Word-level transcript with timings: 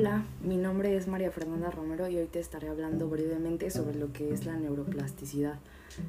Hola, 0.00 0.24
mi 0.42 0.56
nombre 0.56 0.96
es 0.96 1.08
María 1.08 1.30
Fernanda 1.30 1.70
Romero 1.70 2.08
y 2.08 2.16
hoy 2.16 2.26
te 2.26 2.40
estaré 2.40 2.70
hablando 2.70 3.06
brevemente 3.10 3.70
sobre 3.70 3.98
lo 3.98 4.14
que 4.14 4.32
es 4.32 4.46
la 4.46 4.56
neuroplasticidad, 4.56 5.58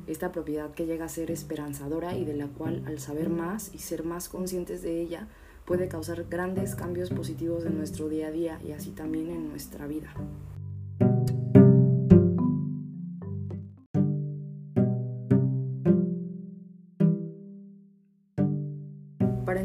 esta 0.07 0.31
propiedad 0.31 0.71
que 0.71 0.85
llega 0.85 1.03
a 1.03 1.09
ser 1.09 1.29
esperanzadora 1.29 2.15
y 2.15 2.23
de 2.23 2.33
la 2.33 2.47
cual 2.47 2.83
al 2.87 2.99
saber 2.99 3.27
más 3.27 3.69
y 3.73 3.79
ser 3.79 4.05
más 4.05 4.29
conscientes 4.29 4.81
de 4.81 5.01
ella 5.01 5.27
puede 5.65 5.89
causar 5.89 6.23
grandes 6.29 6.73
cambios 6.75 7.09
positivos 7.09 7.65
en 7.65 7.77
nuestro 7.77 8.07
día 8.07 8.27
a 8.27 8.31
día 8.31 8.61
y 8.65 8.71
así 8.71 8.91
también 8.91 9.29
en 9.29 9.49
nuestra 9.49 9.87
vida. 9.87 10.13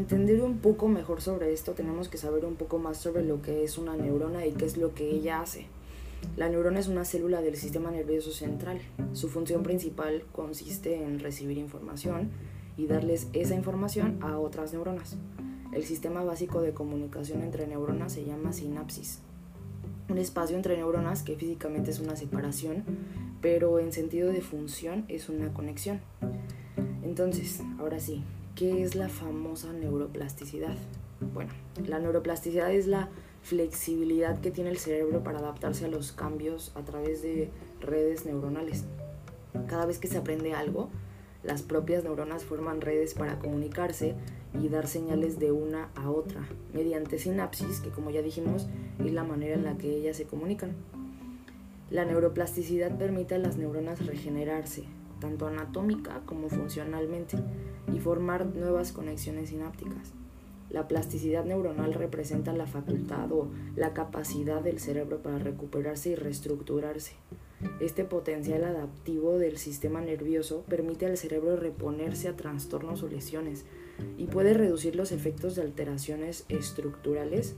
Entender 0.06 0.40
un 0.40 0.58
poco 0.58 0.86
mejor 0.86 1.20
sobre 1.20 1.52
esto 1.52 1.72
tenemos 1.72 2.08
que 2.08 2.16
saber 2.16 2.44
un 2.44 2.54
poco 2.54 2.78
más 2.78 2.96
sobre 2.96 3.24
lo 3.24 3.42
que 3.42 3.64
es 3.64 3.76
una 3.76 3.96
neurona 3.96 4.46
y 4.46 4.52
qué 4.52 4.64
es 4.64 4.76
lo 4.76 4.94
que 4.94 5.10
ella 5.10 5.40
hace. 5.40 5.66
La 6.36 6.48
neurona 6.48 6.78
es 6.78 6.86
una 6.86 7.04
célula 7.04 7.42
del 7.42 7.56
sistema 7.56 7.90
nervioso 7.90 8.30
central. 8.30 8.80
Su 9.14 9.28
función 9.28 9.64
principal 9.64 10.22
consiste 10.30 11.02
en 11.02 11.18
recibir 11.18 11.58
información 11.58 12.30
y 12.76 12.86
darles 12.86 13.26
esa 13.32 13.56
información 13.56 14.18
a 14.20 14.38
otras 14.38 14.72
neuronas. 14.72 15.16
El 15.72 15.82
sistema 15.82 16.22
básico 16.22 16.62
de 16.62 16.72
comunicación 16.72 17.42
entre 17.42 17.66
neuronas 17.66 18.12
se 18.12 18.24
llama 18.24 18.52
sinapsis. 18.52 19.18
Un 20.08 20.18
espacio 20.18 20.56
entre 20.56 20.76
neuronas 20.76 21.24
que 21.24 21.34
físicamente 21.34 21.90
es 21.90 21.98
una 21.98 22.14
separación, 22.14 22.84
pero 23.40 23.80
en 23.80 23.92
sentido 23.92 24.30
de 24.30 24.40
función 24.40 25.04
es 25.08 25.28
una 25.28 25.52
conexión. 25.52 26.00
Entonces, 27.02 27.60
ahora 27.80 27.98
sí, 27.98 28.22
¿Qué 28.56 28.82
es 28.82 28.94
la 28.94 29.10
famosa 29.10 29.70
neuroplasticidad? 29.74 30.76
Bueno, 31.34 31.52
la 31.86 31.98
neuroplasticidad 31.98 32.72
es 32.72 32.86
la 32.86 33.10
flexibilidad 33.42 34.40
que 34.40 34.50
tiene 34.50 34.70
el 34.70 34.78
cerebro 34.78 35.22
para 35.22 35.40
adaptarse 35.40 35.84
a 35.84 35.88
los 35.88 36.12
cambios 36.12 36.72
a 36.74 36.80
través 36.80 37.20
de 37.20 37.50
redes 37.82 38.24
neuronales. 38.24 38.86
Cada 39.66 39.84
vez 39.84 39.98
que 39.98 40.08
se 40.08 40.16
aprende 40.16 40.54
algo, 40.54 40.88
las 41.42 41.60
propias 41.60 42.02
neuronas 42.02 42.44
forman 42.44 42.80
redes 42.80 43.12
para 43.12 43.38
comunicarse 43.38 44.14
y 44.58 44.70
dar 44.70 44.86
señales 44.86 45.38
de 45.38 45.52
una 45.52 45.90
a 45.94 46.10
otra 46.10 46.48
mediante 46.72 47.18
sinapsis, 47.18 47.80
que 47.80 47.90
como 47.90 48.08
ya 48.08 48.22
dijimos 48.22 48.68
es 49.04 49.12
la 49.12 49.22
manera 49.22 49.56
en 49.56 49.64
la 49.64 49.76
que 49.76 49.94
ellas 49.94 50.16
se 50.16 50.24
comunican. 50.24 50.72
La 51.90 52.06
neuroplasticidad 52.06 52.96
permite 52.96 53.34
a 53.34 53.38
las 53.38 53.58
neuronas 53.58 54.06
regenerarse, 54.06 54.84
tanto 55.20 55.46
anatómica 55.46 56.22
como 56.24 56.48
funcionalmente, 56.48 57.36
y 57.92 57.98
formar 58.00 58.46
nuevas 58.46 58.92
conexiones 58.92 59.50
sinápticas. 59.50 60.12
La 60.70 60.88
plasticidad 60.88 61.44
neuronal 61.44 61.94
representa 61.94 62.52
la 62.52 62.66
facultad 62.66 63.30
o 63.32 63.48
la 63.76 63.94
capacidad 63.94 64.62
del 64.62 64.80
cerebro 64.80 65.22
para 65.22 65.38
recuperarse 65.38 66.10
y 66.10 66.14
reestructurarse. 66.16 67.12
Este 67.80 68.04
potencial 68.04 68.64
adaptivo 68.64 69.38
del 69.38 69.58
sistema 69.58 70.00
nervioso 70.00 70.64
permite 70.68 71.06
al 71.06 71.16
cerebro 71.16 71.56
reponerse 71.56 72.28
a 72.28 72.36
trastornos 72.36 73.02
o 73.02 73.08
lesiones 73.08 73.64
y 74.18 74.26
puede 74.26 74.54
reducir 74.54 74.96
los 74.96 75.12
efectos 75.12 75.54
de 75.54 75.62
alteraciones 75.62 76.44
estructurales 76.48 77.54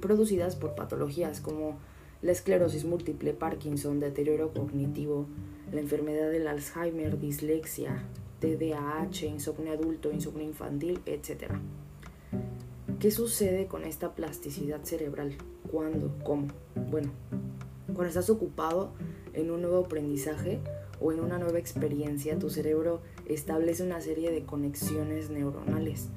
producidas 0.00 0.56
por 0.56 0.74
patologías 0.74 1.40
como 1.40 1.78
la 2.22 2.32
esclerosis 2.32 2.84
múltiple, 2.84 3.34
Parkinson, 3.34 4.00
deterioro 4.00 4.52
cognitivo, 4.52 5.26
la 5.72 5.80
enfermedad 5.80 6.30
del 6.30 6.46
Alzheimer, 6.46 7.18
dislexia, 7.18 8.04
TDAH, 8.42 9.24
insomnio 9.26 9.72
adulto, 9.72 10.10
insomnio 10.10 10.42
infantil, 10.42 11.00
etc. 11.06 11.52
¿Qué 12.98 13.12
sucede 13.12 13.68
con 13.68 13.84
esta 13.84 14.16
plasticidad 14.16 14.82
cerebral? 14.82 15.36
¿Cuándo? 15.70 16.12
¿Cómo? 16.24 16.48
Bueno, 16.90 17.12
cuando 17.86 18.06
estás 18.06 18.30
ocupado 18.30 18.94
en 19.32 19.52
un 19.52 19.62
nuevo 19.62 19.84
aprendizaje 19.84 20.58
o 21.00 21.12
en 21.12 21.20
una 21.20 21.38
nueva 21.38 21.60
experiencia, 21.60 22.36
tu 22.36 22.50
cerebro 22.50 23.00
establece 23.26 23.84
una 23.84 24.00
serie 24.00 24.32
de 24.32 24.44
conexiones 24.44 25.30
neuronales. 25.30 26.08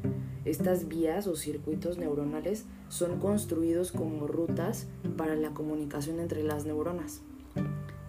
Estas 0.46 0.88
vías 0.88 1.28
o 1.28 1.36
circuitos 1.36 2.00
neuronales 2.00 2.66
son 2.90 3.20
construidos 3.20 3.92
como 3.92 4.26
rutas 4.26 4.88
para 5.16 5.36
la 5.36 5.52
comunicación 5.52 6.20
entre 6.20 6.42
las 6.42 6.66
neuronas. 6.66 7.22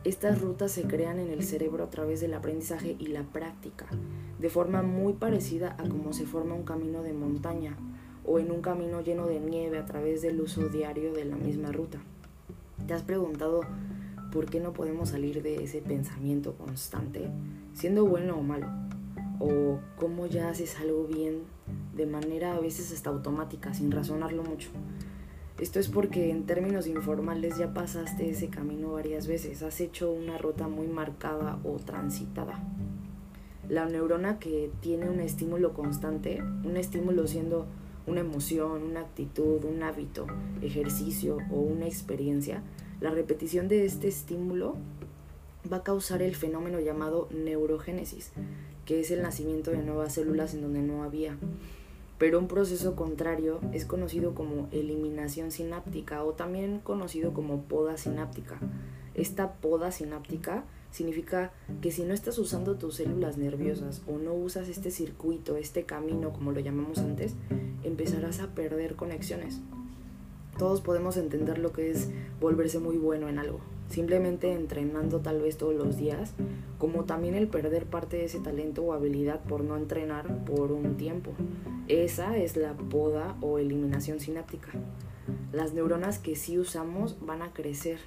Estas 0.07 0.41
rutas 0.41 0.71
se 0.71 0.85
crean 0.85 1.19
en 1.19 1.33
el 1.33 1.43
cerebro 1.43 1.83
a 1.83 1.91
través 1.91 2.21
del 2.21 2.35
aprendizaje 2.35 2.95
y 2.97 3.09
la 3.09 3.25
práctica, 3.25 3.87
de 4.39 4.49
forma 4.49 4.83
muy 4.83 5.15
parecida 5.15 5.75
a 5.81 5.89
cómo 5.89 6.13
se 6.13 6.27
forma 6.27 6.55
un 6.55 6.63
camino 6.63 7.03
de 7.03 7.13
montaña 7.13 7.77
o 8.25 8.39
en 8.39 8.53
un 8.53 8.63
camino 8.63 9.01
lleno 9.01 9.27
de 9.27 9.41
nieve 9.41 9.79
a 9.79 9.85
través 9.85 10.23
del 10.23 10.41
uso 10.41 10.69
diario 10.69 11.13
de 11.13 11.25
la 11.25 11.35
misma 11.35 11.73
ruta. 11.73 11.99
¿Te 12.87 12.95
has 12.95 13.03
preguntado 13.03 13.63
por 14.33 14.47
qué 14.47 14.61
no 14.61 14.73
podemos 14.73 15.09
salir 15.09 15.43
de 15.43 15.65
ese 15.65 15.83
pensamiento 15.83 16.55
constante, 16.55 17.29
siendo 17.75 18.07
bueno 18.07 18.37
o 18.37 18.43
malo? 18.45 18.69
¿O 19.41 19.81
cómo 19.97 20.27
ya 20.29 20.51
haces 20.51 20.79
algo 20.79 21.09
bien 21.09 21.41
de 21.97 22.07
manera 22.07 22.55
a 22.55 22.61
veces 22.61 22.93
hasta 22.93 23.11
automática, 23.11 23.75
sin 23.75 23.91
razonarlo 23.91 24.45
mucho? 24.45 24.69
Esto 25.59 25.81
es 25.81 25.89
porque 25.89 26.31
en 26.31 26.45
términos 26.45 26.87
informales 26.87 27.57
ya 27.57 27.73
pasaste 27.73 28.29
ese 28.29 28.49
camino 28.49 28.93
varias 28.93 29.27
veces, 29.27 29.63
has 29.63 29.81
hecho 29.81 30.13
una 30.13 30.37
ruta 30.37 30.69
muy 30.69 30.87
marcada 30.87 31.59
o 31.65 31.77
transitada. 31.77 32.63
La 33.67 33.87
neurona 33.87 34.39
que 34.39 34.71
tiene 34.81 35.09
un 35.09 35.19
estímulo 35.19 35.73
constante, 35.73 36.43
un 36.43 36.77
estímulo 36.77 37.27
siendo 37.27 37.67
una 38.07 38.21
emoción, 38.21 38.83
una 38.83 39.01
actitud, 39.01 39.65
un 39.65 39.83
hábito, 39.83 40.27
ejercicio 40.61 41.39
o 41.51 41.61
una 41.61 41.87
experiencia, 41.87 42.63
la 43.01 43.11
repetición 43.11 43.67
de 43.67 43.87
este 43.87 44.09
estímulo 44.09 44.77
va 45.73 45.79
a 45.79 45.83
causar 45.83 46.21
el 46.21 46.37
fenómeno 46.37 46.81
llamado 46.81 47.29
neurogénesis, 47.33 48.31
que 48.85 49.01
es 49.01 49.11
el 49.11 49.23
nacimiento 49.23 49.71
de 49.71 49.79
nuevas 49.79 50.13
células 50.13 50.53
en 50.53 50.61
donde 50.61 50.83
no 50.83 51.03
había 51.03 51.39
pero 52.19 52.39
un 52.39 52.49
proceso 52.49 52.97
contrario 52.97 53.61
es 53.73 53.85
conocido 53.85 54.35
como 54.35 54.69
eliminación 54.73 55.51
sináptica 55.51 56.25
o 56.25 56.33
también 56.33 56.81
conocido 56.81 57.33
como 57.33 57.63
poda 57.63 57.97
sináptica. 57.97 58.59
Esta 59.15 59.55
poda 59.55 59.93
sináptica 59.93 60.65
significa 60.91 61.53
que 61.83 61.91
si 61.91 62.05
no 62.05 62.15
estás 62.15 62.39
usando 62.39 62.77
tus 62.77 62.97
células 62.97 63.37
nerviosas 63.37 64.03
o 64.07 64.19
no 64.19 64.35
usas 64.35 64.69
este 64.69 64.91
circuito, 64.91 65.57
este 65.57 65.85
camino 65.85 66.33
como 66.33 66.53
lo 66.53 66.61
llamamos 66.61 66.99
antes, 66.99 67.35
empezarás 67.83 68.41
a 68.41 68.55
perder 68.55 68.97
conexiones. 68.97 69.61
Todos 70.59 70.81
podemos 70.81 71.17
entender 71.17 71.59
lo 71.59 71.73
que 71.73 71.91
es 71.91 72.09
volverse 72.41 72.79
muy 72.79 72.97
bueno 72.97 73.29
en 73.29 73.39
algo, 73.39 73.61
simplemente 73.89 74.53
entrenando 74.53 75.21
tal 75.21 75.41
vez 75.43 75.59
todos 75.59 75.75
los 75.75 75.97
días, 75.97 76.33
como 76.79 77.05
también 77.05 77.35
el 77.35 77.49
perder 77.49 77.85
parte 77.85 78.17
de 78.17 78.25
ese 78.25 78.41
talento 78.41 78.83
o 78.83 78.93
habilidad 78.93 79.41
por 79.45 79.63
no 79.63 79.77
entrenar 79.77 80.45
por 80.45 80.73
un 80.73 80.97
tiempo. 80.97 81.33
Esa 81.89 82.37
es 82.37 82.57
la 82.57 82.73
poda 82.75 83.37
o 83.41 83.59
eliminación 83.59 84.19
sináptica. 84.19 84.69
Las 85.53 85.75
neuronas 85.75 86.19
que 86.19 86.37
sí 86.37 86.59
usamos 86.59 87.17
van 87.21 87.43
a 87.43 87.53
crecer, 87.53 87.99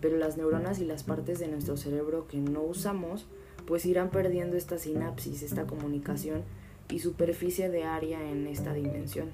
pero 0.00 0.16
las 0.16 0.36
neuronas 0.36 0.78
y 0.78 0.84
las 0.84 1.02
partes 1.02 1.38
de 1.38 1.48
nuestro 1.48 1.76
cerebro 1.76 2.26
que 2.28 2.38
no 2.38 2.62
usamos 2.62 3.26
pues 3.66 3.86
irán 3.86 4.10
perdiendo 4.10 4.56
esta 4.56 4.78
sinapsis, 4.78 5.42
esta 5.42 5.66
comunicación 5.66 6.42
y 6.88 6.98
superficie 6.98 7.68
de 7.68 7.84
área 7.84 8.28
en 8.30 8.46
esta 8.46 8.72
dimensión. 8.72 9.28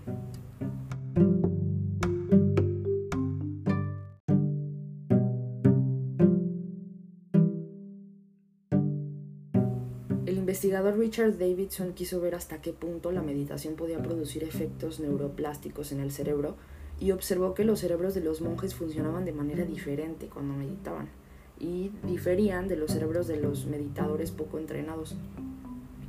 Investigador 10.47 10.97
Richard 10.97 11.39
Davidson 11.39 11.93
quiso 11.93 12.21
ver 12.21 12.37
hasta 12.37 12.63
qué 12.63 12.73
punto 12.73 13.11
la 13.11 13.21
meditación 13.21 13.75
podía 13.75 14.01
producir 14.01 14.45
efectos 14.45 15.01
neuroplásticos 15.01 15.91
en 15.91 15.99
el 15.99 16.13
cerebro 16.13 16.55
y 17.01 17.11
observó 17.11 17.53
que 17.53 17.65
los 17.65 17.81
cerebros 17.81 18.15
de 18.15 18.21
los 18.21 18.41
monjes 18.43 18.77
funcionaban 18.77 19.25
de 19.25 19.33
manera 19.33 19.65
diferente 19.65 20.29
cuando 20.29 20.55
meditaban 20.55 21.09
y 21.59 21.91
diferían 22.05 22.69
de 22.69 22.77
los 22.77 22.93
cerebros 22.93 23.27
de 23.27 23.39
los 23.39 23.67
meditadores 23.67 24.31
poco 24.31 24.59
entrenados. 24.59 25.17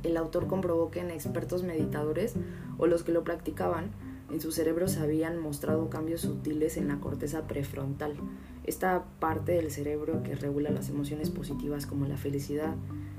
El 0.04 0.16
autor 0.16 0.46
comprobó 0.46 0.92
que 0.92 1.00
en 1.00 1.10
expertos 1.10 1.64
meditadores 1.64 2.34
o 2.78 2.86
los 2.86 3.02
que 3.02 3.10
lo 3.10 3.24
practicaban, 3.24 3.90
en 4.30 4.40
sus 4.40 4.54
cerebros 4.54 4.98
habían 4.98 5.38
mostrado 5.38 5.88
cambios 5.88 6.22
sutiles 6.22 6.76
en 6.76 6.88
la 6.88 7.00
corteza 7.00 7.46
prefrontal, 7.46 8.14
esta 8.64 9.04
parte 9.20 9.52
del 9.52 9.70
cerebro 9.70 10.22
que 10.22 10.34
regula 10.34 10.70
las 10.70 10.90
emociones 10.90 11.30
positivas 11.30 11.86
como 11.86 12.06
la 12.06 12.16
felicidad, 12.16 12.74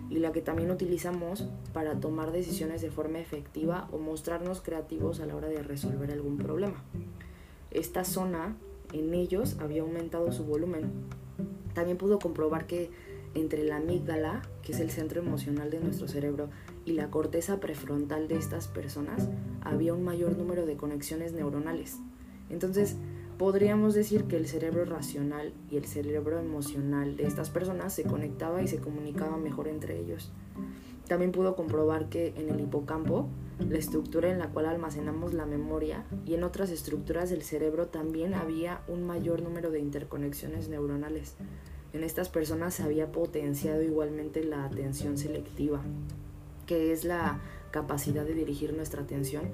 y 0.09 0.19
la 0.19 0.31
que 0.31 0.41
también 0.41 0.71
utilizamos 0.71 1.47
para 1.71 1.99
tomar 1.99 2.31
decisiones 2.31 2.81
de 2.81 2.89
forma 2.89 3.19
efectiva 3.19 3.87
o 3.91 3.99
mostrarnos 3.99 4.61
creativos 4.61 5.19
a 5.19 5.25
la 5.25 5.35
hora 5.35 5.47
de 5.47 5.61
resolver 5.61 6.11
algún 6.11 6.37
problema. 6.37 6.83
Esta 7.71 8.03
zona 8.03 8.55
en 8.91 9.13
ellos 9.13 9.57
había 9.59 9.83
aumentado 9.83 10.31
su 10.31 10.45
volumen. 10.45 10.89
También 11.73 11.97
pudo 11.97 12.17
comprobar 12.17 12.65
que 12.65 12.89
entre 13.35 13.63
la 13.63 13.77
amígdala, 13.77 14.41
que 14.63 14.71
es 14.71 14.79
el 14.79 14.89
centro 14.89 15.21
emocional 15.21 15.69
de 15.69 15.79
nuestro 15.79 16.07
cerebro, 16.07 16.49
y 16.89 16.93
la 16.93 17.11
corteza 17.11 17.59
prefrontal 17.59 18.27
de 18.27 18.35
estas 18.35 18.67
personas 18.67 19.29
había 19.61 19.93
un 19.93 20.03
mayor 20.03 20.37
número 20.37 20.65
de 20.65 20.75
conexiones 20.75 21.33
neuronales. 21.33 21.99
Entonces, 22.49 22.95
podríamos 23.37 23.93
decir 23.93 24.25
que 24.25 24.37
el 24.37 24.47
cerebro 24.47 24.85
racional 24.85 25.53
y 25.69 25.77
el 25.77 25.85
cerebro 25.85 26.39
emocional 26.39 27.15
de 27.15 27.27
estas 27.27 27.49
personas 27.49 27.93
se 27.93 28.03
conectaba 28.03 28.61
y 28.61 28.67
se 28.67 28.79
comunicaba 28.79 29.37
mejor 29.37 29.67
entre 29.67 29.99
ellos. 29.99 30.31
También 31.07 31.31
pudo 31.31 31.55
comprobar 31.55 32.09
que 32.09 32.33
en 32.37 32.49
el 32.49 32.59
hipocampo, 32.59 33.29
la 33.67 33.77
estructura 33.77 34.31
en 34.31 34.39
la 34.39 34.49
cual 34.49 34.65
almacenamos 34.65 35.33
la 35.33 35.45
memoria, 35.45 36.05
y 36.25 36.33
en 36.33 36.43
otras 36.43 36.69
estructuras 36.69 37.29
del 37.29 37.43
cerebro 37.43 37.87
también 37.87 38.33
había 38.33 38.81
un 38.87 39.05
mayor 39.05 39.41
número 39.41 39.69
de 39.71 39.79
interconexiones 39.79 40.69
neuronales. 40.69 41.35
En 41.93 42.03
estas 42.03 42.29
personas 42.29 42.75
se 42.75 42.83
había 42.83 43.11
potenciado 43.11 43.81
igualmente 43.81 44.43
la 44.43 44.65
atención 44.65 45.17
selectiva, 45.17 45.81
que 46.69 46.91
es 46.91 47.03
la 47.03 47.39
capacidad 47.71 48.23
de 48.23 48.35
dirigir 48.35 48.75
nuestra 48.75 49.01
atención 49.01 49.45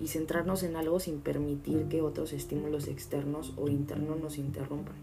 y 0.00 0.08
centrarnos 0.08 0.64
en 0.64 0.74
algo 0.74 0.98
sin 0.98 1.20
permitir 1.20 1.84
que 1.84 2.02
otros 2.02 2.32
estímulos 2.32 2.88
externos 2.88 3.52
o 3.56 3.68
internos 3.68 4.18
nos 4.20 4.38
interrumpan. 4.38 4.96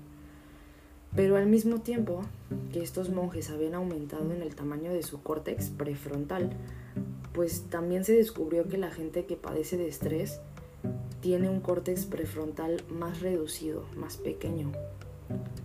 Pero 1.15 1.37
al 1.37 1.45
mismo 1.45 1.79
tiempo 1.79 2.23
que 2.73 2.83
estos 2.83 3.09
monjes 3.09 3.49
habían 3.49 3.75
aumentado 3.75 4.33
en 4.33 4.41
el 4.41 4.53
tamaño 4.53 4.91
de 4.91 5.01
su 5.01 5.23
córtex 5.23 5.69
prefrontal, 5.69 6.51
pues 7.31 7.61
también 7.69 8.03
se 8.03 8.17
descubrió 8.17 8.67
que 8.67 8.77
la 8.77 8.91
gente 8.91 9.23
que 9.25 9.37
padece 9.37 9.77
de 9.77 9.87
estrés 9.87 10.41
tiene 11.21 11.47
un 11.47 11.61
córtex 11.61 12.05
prefrontal 12.05 12.83
más 12.89 13.21
reducido, 13.21 13.85
más 13.95 14.17
pequeño. 14.17 14.73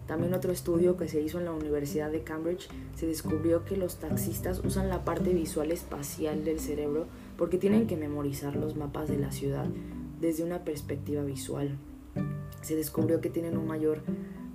También 0.06 0.34
otro 0.34 0.52
estudio 0.52 0.96
que 0.96 1.08
se 1.08 1.20
hizo 1.20 1.38
en 1.38 1.46
la 1.46 1.52
Universidad 1.52 2.10
de 2.10 2.22
Cambridge 2.22 2.68
se 2.94 3.06
descubrió 3.06 3.64
que 3.64 3.76
los 3.76 3.96
taxistas 3.96 4.60
usan 4.64 4.88
la 4.88 5.04
parte 5.04 5.32
visual 5.32 5.72
espacial 5.72 6.44
del 6.44 6.60
cerebro 6.60 7.06
porque 7.36 7.58
tienen 7.58 7.86
que 7.86 7.96
memorizar 7.96 8.56
los 8.56 8.76
mapas 8.76 9.08
de 9.08 9.18
la 9.18 9.32
ciudad 9.32 9.66
desde 10.20 10.44
una 10.44 10.64
perspectiva 10.64 11.22
visual. 11.22 11.76
Se 12.62 12.76
descubrió 12.76 13.20
que 13.20 13.30
tienen 13.30 13.56
un 13.56 13.66
mayor 13.66 14.00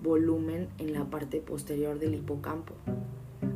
volumen 0.01 0.69
en 0.77 0.93
la 0.93 1.05
parte 1.05 1.41
posterior 1.41 1.99
del 1.99 2.15
hipocampo. 2.15 2.73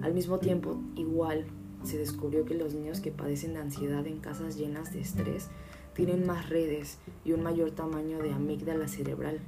Al 0.02 0.14
mismo 0.14 0.38
tiempo, 0.40 0.80
igual, 0.96 1.46
se 1.84 1.98
descubrió 1.98 2.46
que 2.46 2.56
los 2.56 2.74
niños 2.74 3.00
que 3.00 3.12
padecen 3.12 3.54
de 3.54 3.60
ansiedad 3.60 4.06
en 4.06 4.20
casas 4.20 4.58
llenas 4.58 4.94
de 4.94 5.02
estrés 5.02 5.50
tienen 5.94 6.26
más 6.28 6.50
redes 6.50 7.00
y 7.24 7.32
un 7.32 7.42
mayor 7.42 7.72
tamaño 7.72 8.20
de 8.20 8.32
amígdala 8.32 8.88
cerebral, 8.88 9.40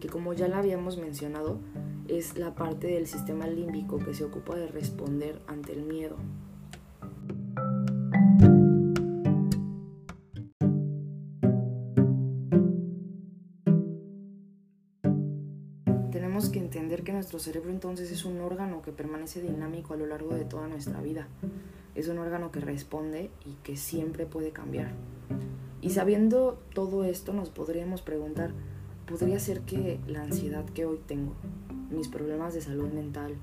que 0.00 0.08
como 0.08 0.32
ya 0.32 0.48
la 0.48 0.58
habíamos 0.58 0.98
mencionado, 0.98 1.58
es 2.08 2.36
la 2.36 2.54
parte 2.54 2.86
del 2.86 3.06
sistema 3.06 3.46
límbico 3.46 3.98
que 3.98 4.14
se 4.14 4.24
ocupa 4.24 4.56
de 4.56 4.68
responder 4.68 5.40
ante 5.46 5.72
el 5.72 5.82
miedo. 5.82 6.16
que 16.50 16.60
entender 16.60 17.02
que 17.02 17.12
nuestro 17.12 17.40
cerebro 17.40 17.70
entonces 17.70 18.12
es 18.12 18.24
un 18.24 18.40
órgano 18.40 18.80
que 18.82 18.92
permanece 18.92 19.42
dinámico 19.42 19.94
a 19.94 19.96
lo 19.96 20.06
largo 20.06 20.34
de 20.34 20.44
toda 20.44 20.68
nuestra 20.68 21.00
vida. 21.00 21.26
Es 21.96 22.06
un 22.08 22.18
órgano 22.18 22.52
que 22.52 22.60
responde 22.60 23.30
y 23.44 23.54
que 23.64 23.76
siempre 23.76 24.24
puede 24.24 24.52
cambiar. 24.52 24.92
Y 25.80 25.90
sabiendo 25.90 26.62
todo 26.74 27.04
esto 27.04 27.32
nos 27.32 27.50
podríamos 27.50 28.02
preguntar, 28.02 28.52
¿podría 29.08 29.38
ser 29.38 29.62
que 29.62 29.98
la 30.06 30.22
ansiedad 30.22 30.66
que 30.66 30.84
hoy 30.84 31.00
tengo, 31.06 31.32
mis 31.90 32.08
problemas 32.08 32.52
de 32.52 32.60
salud 32.60 32.92
mental, 32.92 33.34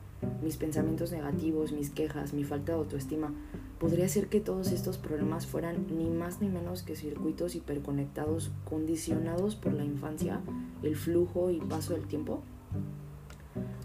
mis 0.44 0.57
pensamientos 0.57 1.12
negativos, 1.12 1.71
mis 1.71 1.89
quejas, 1.89 2.33
mi 2.33 2.44
falta 2.44 2.73
de 2.73 2.77
autoestima, 2.77 3.33
podría 3.79 4.07
ser 4.07 4.27
que 4.27 4.39
todos 4.39 4.71
estos 4.71 4.97
problemas 4.97 5.47
fueran 5.47 5.88
ni 5.97 6.09
más 6.09 6.39
ni 6.39 6.50
menos 6.50 6.83
que 6.83 6.95
circuitos 6.95 7.56
hiperconectados 7.56 8.51
condicionados 8.69 9.56
por 9.56 9.73
la 9.73 9.83
infancia, 9.83 10.39
el 10.83 10.95
flujo 10.95 11.50
y 11.50 11.59
paso 11.59 11.94
del 11.94 12.06
tiempo? 12.06 12.41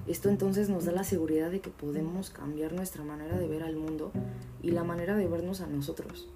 Esto 0.06 0.28
entonces 0.28 0.68
nos 0.68 0.84
da 0.84 0.92
la 0.92 1.04
seguridad 1.04 1.50
de 1.50 1.60
que 1.60 1.70
podemos 1.70 2.30
cambiar 2.30 2.72
nuestra 2.72 3.04
manera 3.04 3.38
de 3.38 3.48
ver 3.48 3.62
al 3.62 3.76
mundo 3.76 4.10
y 4.62 4.72
la 4.72 4.84
manera 4.84 5.16
de 5.16 5.28
vernos 5.28 5.60
a 5.60 5.66
nosotros. 5.66 6.28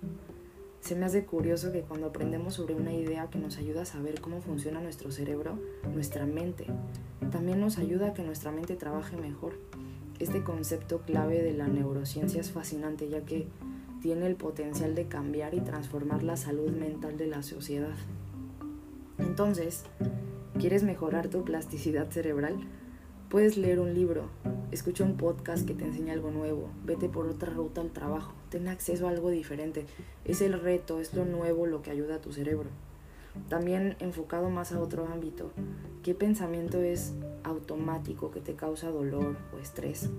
Se 0.84 0.94
me 0.94 1.06
hace 1.06 1.24
curioso 1.24 1.72
que 1.72 1.80
cuando 1.80 2.08
aprendemos 2.08 2.52
sobre 2.52 2.74
una 2.74 2.92
idea 2.92 3.30
que 3.30 3.38
nos 3.38 3.56
ayuda 3.56 3.80
a 3.80 3.86
saber 3.86 4.20
cómo 4.20 4.42
funciona 4.42 4.82
nuestro 4.82 5.10
cerebro, 5.10 5.58
nuestra 5.94 6.26
mente, 6.26 6.66
también 7.32 7.58
nos 7.58 7.78
ayuda 7.78 8.08
a 8.08 8.12
que 8.12 8.22
nuestra 8.22 8.52
mente 8.52 8.76
trabaje 8.76 9.16
mejor. 9.16 9.58
Este 10.18 10.42
concepto 10.42 10.98
clave 10.98 11.42
de 11.42 11.54
la 11.54 11.68
neurociencia 11.68 12.38
es 12.38 12.50
fascinante 12.50 13.08
ya 13.08 13.24
que 13.24 13.46
tiene 14.02 14.26
el 14.26 14.36
potencial 14.36 14.94
de 14.94 15.06
cambiar 15.08 15.54
y 15.54 15.60
transformar 15.60 16.22
la 16.22 16.36
salud 16.36 16.70
mental 16.70 17.16
de 17.16 17.28
la 17.28 17.42
sociedad. 17.42 17.96
Entonces, 19.16 19.84
¿quieres 20.60 20.82
mejorar 20.82 21.28
tu 21.28 21.44
plasticidad 21.44 22.10
cerebral? 22.10 22.58
Puedes 23.28 23.56
leer 23.56 23.80
un 23.80 23.94
libro, 23.94 24.28
escucha 24.70 25.02
un 25.02 25.16
podcast 25.16 25.66
que 25.66 25.74
te 25.74 25.84
enseña 25.84 26.12
algo 26.12 26.30
nuevo, 26.30 26.68
vete 26.84 27.08
por 27.08 27.26
otra 27.26 27.52
ruta 27.52 27.80
al 27.80 27.90
trabajo, 27.90 28.32
ten 28.48 28.68
acceso 28.68 29.08
a 29.08 29.10
algo 29.10 29.30
diferente. 29.30 29.86
Es 30.24 30.40
el 30.40 30.60
reto, 30.60 31.00
es 31.00 31.14
lo 31.14 31.24
nuevo 31.24 31.66
lo 31.66 31.82
que 31.82 31.90
ayuda 31.90 32.16
a 32.16 32.20
tu 32.20 32.32
cerebro. 32.32 32.70
También 33.48 33.96
enfocado 33.98 34.50
más 34.50 34.72
a 34.72 34.80
otro 34.80 35.08
ámbito, 35.08 35.50
¿qué 36.04 36.14
pensamiento 36.14 36.80
es 36.80 37.14
automático 37.42 38.30
que 38.30 38.40
te 38.40 38.54
causa 38.54 38.90
dolor 38.90 39.36
o 39.52 39.58
estrés? 39.58 40.10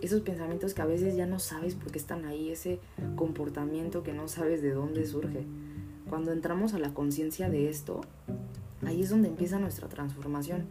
Esos 0.00 0.22
pensamientos 0.22 0.72
que 0.72 0.82
a 0.82 0.86
veces 0.86 1.14
ya 1.14 1.26
no 1.26 1.40
sabes 1.40 1.74
por 1.74 1.92
qué 1.92 1.98
están 1.98 2.24
ahí, 2.24 2.50
ese 2.50 2.80
comportamiento 3.16 4.02
que 4.02 4.14
no 4.14 4.28
sabes 4.28 4.62
de 4.62 4.72
dónde 4.72 5.04
surge. 5.04 5.44
Cuando 6.08 6.32
entramos 6.32 6.72
a 6.72 6.78
la 6.78 6.94
conciencia 6.94 7.50
de 7.50 7.68
esto, 7.68 8.00
ahí 8.86 9.02
es 9.02 9.10
donde 9.10 9.28
empieza 9.28 9.58
nuestra 9.58 9.88
transformación 9.88 10.66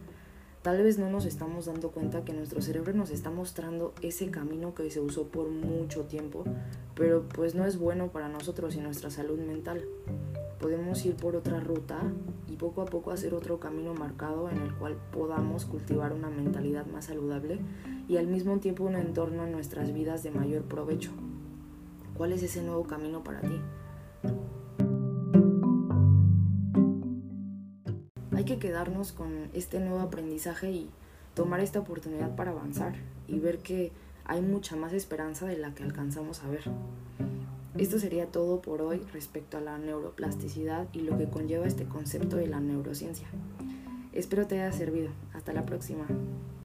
Tal 0.62 0.80
vez 0.80 0.96
no 0.96 1.10
nos 1.10 1.24
estamos 1.24 1.66
dando 1.66 1.90
cuenta 1.90 2.24
que 2.24 2.32
nuestro 2.32 2.62
cerebro 2.62 2.92
nos 2.92 3.10
está 3.10 3.30
mostrando 3.30 3.92
ese 4.00 4.30
camino 4.30 4.76
que 4.76 4.88
se 4.92 5.00
usó 5.00 5.26
por 5.26 5.48
mucho 5.48 6.02
tiempo, 6.02 6.44
pero 6.94 7.28
pues 7.34 7.56
no 7.56 7.66
es 7.66 7.76
bueno 7.78 8.12
para 8.12 8.28
nosotros 8.28 8.76
y 8.76 8.80
nuestra 8.80 9.10
salud 9.10 9.40
mental. 9.40 9.84
Podemos 10.60 11.04
ir 11.04 11.16
por 11.16 11.34
otra 11.34 11.58
ruta 11.58 11.98
y 12.48 12.54
poco 12.54 12.82
a 12.82 12.84
poco 12.84 13.10
hacer 13.10 13.34
otro 13.34 13.58
camino 13.58 13.92
marcado 13.92 14.48
en 14.50 14.58
el 14.58 14.72
cual 14.74 14.96
podamos 15.10 15.64
cultivar 15.64 16.12
una 16.12 16.30
mentalidad 16.30 16.86
más 16.86 17.06
saludable 17.06 17.58
y 18.06 18.18
al 18.18 18.28
mismo 18.28 18.60
tiempo 18.60 18.84
un 18.84 18.94
entorno 18.94 19.44
en 19.44 19.50
nuestras 19.50 19.92
vidas 19.92 20.22
de 20.22 20.30
mayor 20.30 20.62
provecho. 20.62 21.10
¿Cuál 22.16 22.32
es 22.32 22.44
ese 22.44 22.62
nuevo 22.62 22.84
camino 22.84 23.24
para 23.24 23.40
ti? 23.40 23.60
Hay 28.42 28.46
que 28.46 28.58
quedarnos 28.58 29.12
con 29.12 29.50
este 29.52 29.78
nuevo 29.78 30.00
aprendizaje 30.00 30.68
y 30.68 30.90
tomar 31.36 31.60
esta 31.60 31.78
oportunidad 31.78 32.34
para 32.34 32.50
avanzar 32.50 32.96
y 33.28 33.38
ver 33.38 33.58
que 33.58 33.92
hay 34.24 34.42
mucha 34.42 34.74
más 34.74 34.92
esperanza 34.92 35.46
de 35.46 35.56
la 35.58 35.72
que 35.76 35.84
alcanzamos 35.84 36.42
a 36.42 36.48
ver. 36.48 36.64
Esto 37.78 38.00
sería 38.00 38.26
todo 38.26 38.60
por 38.60 38.82
hoy 38.82 39.00
respecto 39.12 39.58
a 39.58 39.60
la 39.60 39.78
neuroplasticidad 39.78 40.88
y 40.92 41.02
lo 41.02 41.16
que 41.16 41.30
conlleva 41.30 41.68
este 41.68 41.84
concepto 41.84 42.34
de 42.34 42.48
la 42.48 42.58
neurociencia. 42.58 43.28
Espero 44.12 44.48
te 44.48 44.60
haya 44.60 44.76
servido. 44.76 45.10
Hasta 45.34 45.52
la 45.52 45.64
próxima. 45.64 46.04